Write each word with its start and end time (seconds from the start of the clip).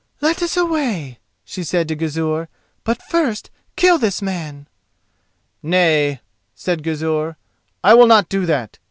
"Let 0.19 0.41
us 0.41 0.57
away," 0.57 1.19
she 1.45 1.63
said 1.63 1.87
to 1.89 1.95
Gizur. 1.95 2.47
"But 2.83 3.03
first 3.03 3.51
kill 3.75 3.99
this 3.99 4.19
man." 4.19 4.67
"Nay," 5.61 6.21
said 6.55 6.81
Gizur, 6.81 7.35
"I 7.83 7.93
will 7.93 8.07
not 8.07 8.27
do 8.27 8.47
that. 8.47 8.79